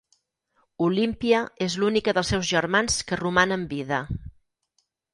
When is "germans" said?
2.55-2.99